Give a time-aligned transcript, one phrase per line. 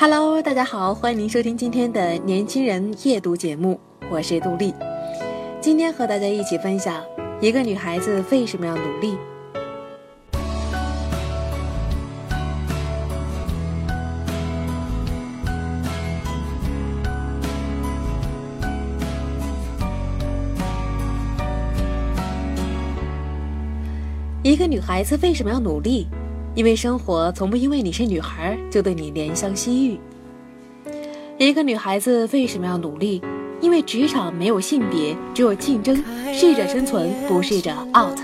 [0.00, 3.78] Hello，大家好，欢迎您收听今天的年轻人夜读节目，
[4.10, 4.72] 我是杜丽。
[5.60, 7.04] 今天和大家一起分享
[7.38, 9.18] 一个女孩子为什么要努力。
[24.42, 26.08] 一个女孩子为什么要努力？
[26.54, 29.98] 因为生活从不因为你是女孩就对你怜香惜玉。
[31.38, 33.22] 一个女孩子为什么要努力？
[33.60, 38.18] 因为职场没有性别，只有竞争，适者生存，不适者 out。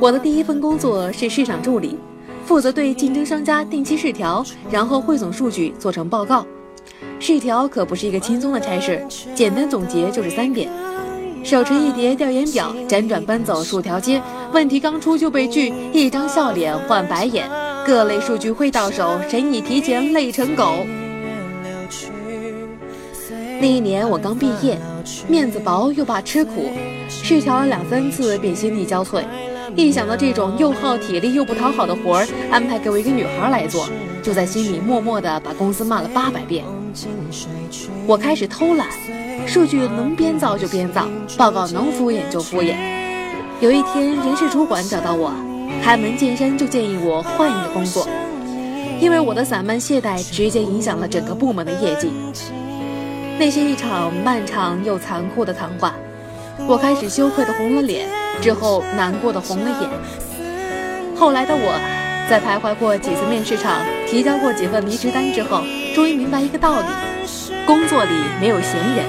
[0.00, 1.98] 我的第一份工作是市场助理，
[2.44, 6.46] 负责对竞争商家定期试调，然后汇总数据做成报告。
[7.20, 10.70] 试调可不是一个轻松的差事，简单总结就是三点。
[11.48, 14.20] 手持一叠调研表，辗转奔走数条街，
[14.52, 17.48] 问题刚出就被拒，一张笑脸换白眼，
[17.86, 20.84] 各类数据汇到手，神已提前累成狗。
[23.62, 24.78] 那一年我刚毕业，
[25.26, 26.70] 面子薄又怕吃苦，
[27.08, 29.24] 试调了两三次便心力交瘁。
[29.74, 33.88] 一想到这种又耗体力又不讨好的活儿安排给我一个女孩来做，
[34.22, 36.62] 就在心里默默地把公司骂了八百遍。
[38.06, 38.86] 我开始偷懒。
[39.48, 42.76] 数据能编造就编造，报告能敷衍就敷衍。
[43.60, 45.32] 有一天，人事主管找到我，
[45.82, 48.06] 开门见山就建议我换一个工作，
[49.00, 52.12] 因为我的散漫懈怠直接影响了整个部门的业绩。
[53.38, 55.94] 那是一场漫长又残酷的谈话，
[56.66, 58.06] 我开始羞愧的红了脸，
[58.42, 59.88] 之后难过的红了眼。
[61.16, 61.80] 后来的我，
[62.28, 65.62] 在徘徊过几次面试场，提交过几份离职单之后，
[65.94, 66.86] 终于明白一个道理：
[67.66, 69.06] 工作里没有闲人。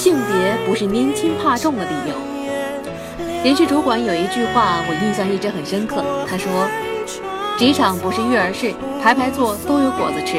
[0.00, 2.16] 性别不是年轻怕重的理由。
[3.44, 6.02] 人事主管有一句话，我印象一直很深刻。
[6.26, 6.66] 他说
[7.60, 8.72] ：“职场不是育儿室，
[9.02, 10.38] 排排坐都有果子吃。”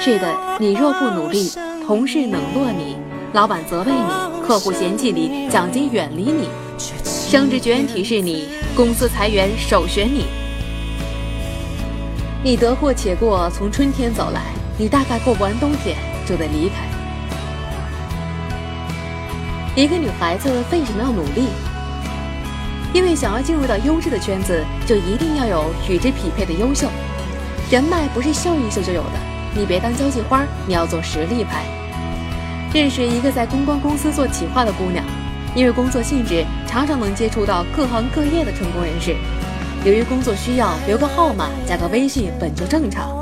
[0.00, 1.52] 是的，你若不努力，
[1.86, 2.96] 同事冷落你，
[3.34, 6.48] 老板责备你，客户嫌弃你，奖金远离你，
[7.04, 10.24] 升职绝缘体是你，公司裁员首选你。
[12.42, 14.40] 你得过且过，从春天走来，
[14.78, 15.94] 你大概过不完冬天，
[16.26, 16.88] 就得离开。
[19.80, 21.46] 一个女孩子为什么要努力？
[22.92, 26.86] 因为想要进入到优质的圈子，就一定要有与之匹配的优秀。
[27.70, 29.12] 人脉不是秀一秀就有的，
[29.54, 31.64] 你别当交际花，你要做实力派。
[32.74, 35.02] 认识一个在公关公司做企划的姑娘，
[35.54, 39.16] 因为工作性质，常常能接触到各行各业的成功人士。
[39.82, 43.16] 由于工作需要，留个号码、加个微信本就正常。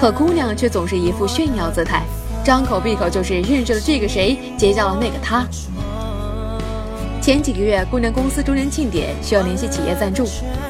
[0.00, 2.02] 可姑娘却总是一副炫耀姿态。
[2.42, 5.44] 张口闭口就是认识了这个谁，结交了那个他。
[7.22, 10.26] 前几个月，姑娘公司周年庆典需要联系企业赞助，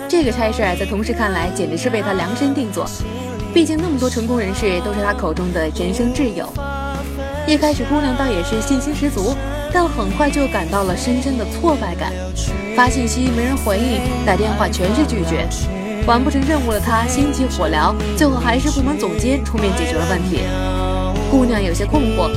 [0.07, 2.85] 这个差事在同事看来简直是为她量身定做。
[3.55, 6.47] 毕竟那么多成功人士都是她口中的人生挚友。
[7.47, 9.35] 一开始，姑娘倒也是信心十足，
[9.73, 12.13] 但很快就感到了深深的挫败感。
[12.77, 15.49] 发信息没人回应，打电话全是拒绝，
[16.07, 20.41] 完不成任务的她心急火燎，最后还是部门总监出面解决了问题。
[21.33, 22.31] 姑娘有些困惑，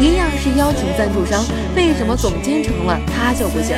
[0.00, 1.40] 一样是邀请赞助商，
[1.76, 3.76] 为什么总监成了她就不行？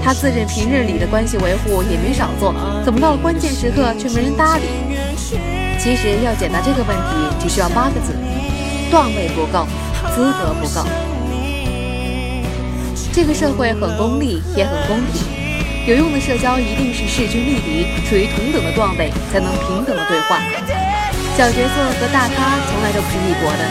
[0.00, 2.54] 她自认平日里的关系维护也没少做，
[2.84, 4.66] 怎么到了关键时刻却没人搭理？
[5.80, 8.14] 其实要解答这个问题，只需要八个字：
[8.88, 9.66] 段位不够，
[10.14, 10.86] 资格不够。
[13.12, 15.35] 这个社会很功利，也很公平。
[15.86, 20.42] 有用的社交一定是势均力敌，处于同等的段位，才能平等的对话。
[21.38, 23.62] 小角色和大咖从来都不是一国的，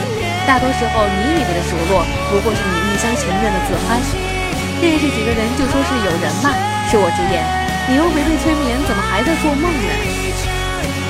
[0.48, 4.00] 大多时候你以为的熟络，不过是你一厢情愿的自嗨。
[4.80, 6.56] 认识几个人就说是有人脉，
[6.88, 7.44] 恕我直言，
[7.92, 9.92] 你又没被催眠，怎么还在做梦呢？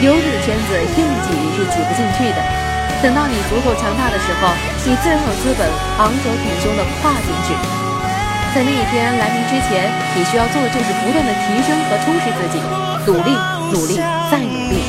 [0.01, 2.41] 优质的圈子硬挤是挤不进去的，
[3.05, 4.49] 等到你足够强大的时候，
[4.81, 5.69] 你自然有资本
[6.01, 7.53] 昂首挺胸的跨进去。
[8.55, 12.63] 在那一天来临之前，你需要做的就是不断的提升和充实自己，
[13.03, 13.35] 努力，
[13.67, 13.99] 努力，
[14.31, 14.79] 再努力。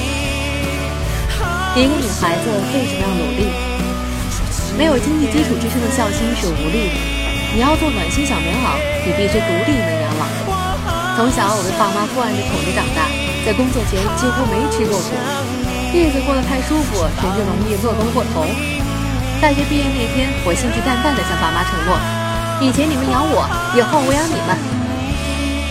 [1.74, 3.50] 一个女孩子为什么要努力？
[4.78, 10.30] 没有经济基础支撑的孝心是无力的，你要做暖心小棉袄，你必须独立能养老。
[11.18, 13.10] 从小我被爸妈惯着宠着长大，
[13.42, 15.10] 在工作前几乎没吃过苦，
[15.90, 18.46] 日子过得太舒服，甚至容易乐观过头。
[19.42, 21.98] 大学毕业那天，我兴致淡淡的向爸妈承诺：
[22.58, 24.56] 以前你们养我，以后我养你们。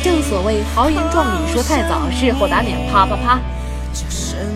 [0.04, 3.40] 正所谓豪言壮语说太早，事后打脸啪啪啪。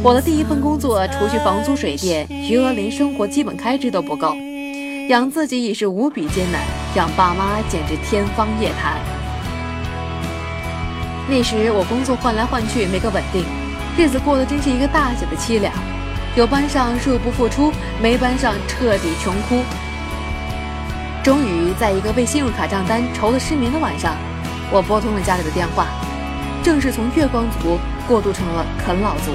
[0.03, 4.35] 我的第一份工作，除去房租水电，余额连生活基本开支都不够，
[5.09, 6.61] 养自己已是无比艰难，
[6.93, 8.93] 养爸妈简直天方夜谭。
[11.27, 13.43] 那时我工作换来换去，没个稳定，
[13.97, 15.73] 日子过得真是一个大写的凄凉。
[16.35, 19.63] 有班上入不敷出，没班上彻底穷哭。
[21.21, 24.13] 终于在一个为信用卡账单愁得失眠的晚上。
[24.69, 25.87] 我拨通了家里的电话，
[26.61, 29.31] 正是从月光族过渡成了啃老族。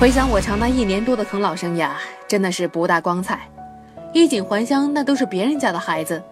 [0.00, 1.90] 回想我长达一年多的啃老生涯，
[2.26, 3.40] 真的是不大光彩。
[4.14, 6.22] 衣锦还乡，那都是别人家的孩子，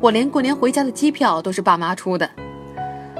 [0.00, 2.28] 我连过年回家的机票都是爸妈出的。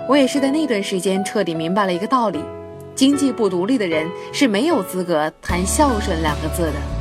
[0.09, 2.43] 我也是在那段时间彻底明白了一个道理：
[2.95, 6.92] 经济不独立的人是没有资格谈孝顺两个字的。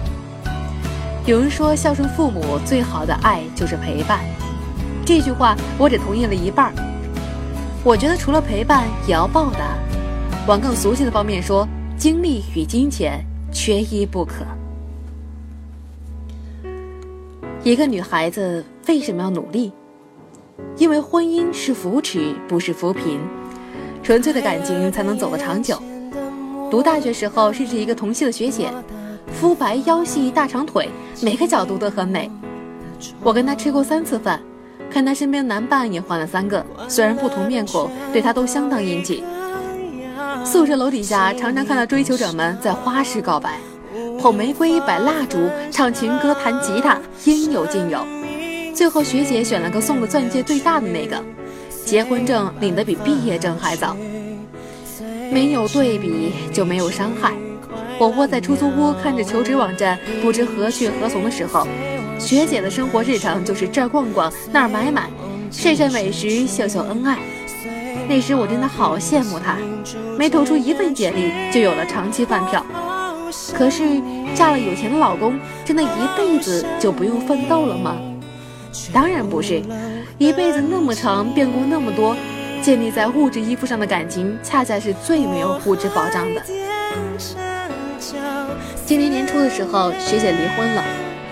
[1.26, 4.22] 有人说，孝顺父母最好的爱就是陪伴。
[5.06, 6.74] 这句话我只同意了一半
[7.84, 9.76] 我觉得除了陪伴也要报答。
[10.48, 14.44] 往更俗气的方面说，精力与金钱缺一不可。
[17.64, 19.72] 一个女孩子为什么要努力？
[20.78, 23.20] 因为婚姻是扶持，不是扶贫。
[24.02, 25.80] 纯粹的感情才能走得长久。
[26.72, 28.72] 读大学时候认识一个同系的学姐，
[29.33, 30.89] 肤白腰细大长腿，
[31.22, 32.30] 每个角度都很美。
[33.24, 34.42] 我跟她吃过三次饭。
[34.94, 39.24] 看他身边男伴也换了三个，虽然不同面孔，对他都相当殷勤。
[40.44, 43.57] 宿舍楼底下常常看到追求者们在花式告白，
[44.19, 45.38] 捧玫瑰、摆蜡烛、
[45.72, 48.06] 唱情歌、弹吉他，应有尽有。
[48.75, 51.24] 最后学姐选了个送的钻戒最大的那个，
[51.86, 53.95] 结婚证领得比毕业证还早。
[55.31, 57.31] 没有对比就没有伤害。
[58.01, 61.68] 我窝在出租屋看着求职网站，不知何去何从的时候。
[62.18, 65.07] 学姐的生活日常就是这儿逛逛那儿买买，
[65.51, 67.19] 晒晒美食秀秀恩爱。
[68.09, 69.56] 那时我真的好羡慕她，
[70.18, 72.65] 没投出一份简历就有了长期饭票。
[73.53, 73.83] 可是
[74.33, 77.95] 嫁了有钱的老公，真的一辈子就不用奋斗了吗？
[78.92, 79.62] 当然不是，
[80.18, 82.18] 一辈子那么长，变故那么多，
[82.63, 86.42] 建立在物质依附上的感情，恰恰是最没有物质保障的。
[88.86, 90.83] 今年年初的时候，学姐离婚了。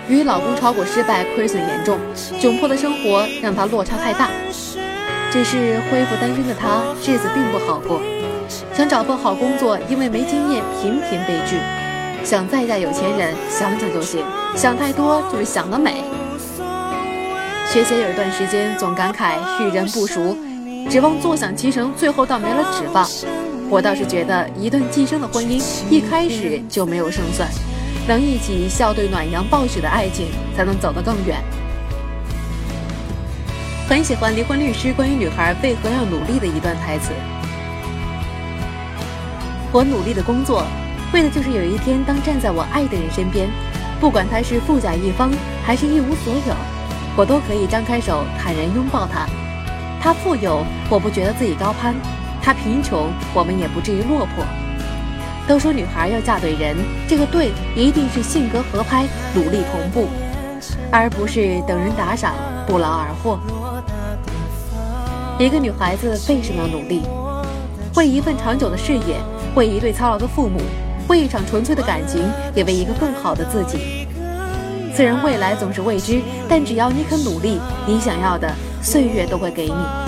[0.08, 1.98] 与老公炒股失败，亏损严重，
[2.40, 4.28] 窘迫的生活让她落差太大。
[5.30, 8.00] 只是恢复单身的她，日子并不好过。
[8.74, 11.56] 想找份好工作，因为没经验，频频被拒。
[12.24, 14.24] 想再嫁有钱人，想想就行，
[14.56, 16.02] 想太多就是想得美。
[17.72, 20.36] 学姐有一段时间总感慨遇人不熟，
[20.90, 23.06] 指望坐享其成，最后倒没了指望。
[23.70, 27.48] 我倒是觉得，一段寄生的婚姻，一开始就没有胜算。
[28.08, 30.26] 能一起笑对暖阳暴雪的爱情，
[30.56, 31.40] 才能走得更远。
[33.88, 37.12] 很喜欢离婚律师关于女孩为何要努力的一段台词：
[39.70, 40.64] 我努力的工作，
[41.12, 43.48] 为的就是有一天当站在我爱的人身边，
[44.00, 45.30] 不管他是富甲一方
[45.64, 46.54] 还是一无所有，
[47.16, 49.28] 我都可以张开手坦然拥抱他。
[50.02, 51.94] 他富有，我不觉得自己高攀；
[52.50, 54.44] 他贫穷，我们也不至于落魄。
[55.46, 56.76] 都说女孩要嫁对人，
[57.06, 60.08] 这个对一定是性格合拍、努力同步，
[60.90, 62.34] 而不是等人打赏、
[62.66, 63.38] 不劳而获。
[65.38, 67.02] 一个女孩子为什么要努力？
[67.94, 69.14] 为一份长久的事业，
[69.54, 70.60] 为一对操劳的父母，
[71.06, 72.20] 为一场纯粹的感情，
[72.52, 74.08] 也为一个更好的自己。
[74.92, 78.52] 虽然未来总是未知，但只要你肯努力，你想要的
[78.82, 79.99] 岁月都会给你。